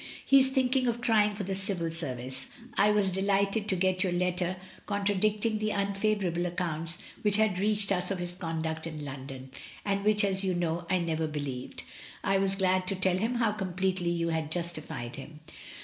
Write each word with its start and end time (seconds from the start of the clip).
He 0.25 0.39
is 0.39 0.47
thinking 0.49 0.87
of 0.87 0.99
trying 0.99 1.35
for 1.35 1.43
the 1.43 1.53
Civil 1.53 1.91
Service. 1.91 2.47
I 2.75 2.89
was 2.89 3.11
delighted 3.11 3.67
to 3.69 3.75
get 3.75 4.03
your 4.03 4.11
letter 4.11 4.57
contradicting 4.87 5.59
the 5.59 5.69
unfavourable 5.69 6.47
accounts 6.47 6.97
which 7.21 7.35
had 7.35 7.59
reached 7.59 7.91
us 7.91 8.09
of 8.09 8.17
his 8.17 8.31
conduct 8.31 8.87
in 8.87 9.05
London, 9.05 9.51
and 9.85 10.03
which, 10.03 10.25
as 10.25 10.43
you 10.43 10.55
know, 10.55 10.87
I 10.89 10.97
never 10.97 11.27
believed. 11.27 11.83
I 12.23 12.39
was 12.39 12.55
glad 12.55 12.87
to 12.87 12.95
tell 12.95 13.17
him 13.19 13.35
how 13.35 13.51
completely 13.51 14.09
you 14.09 14.29
had 14.29 14.51
justified 14.51 15.17
him. 15.17 15.41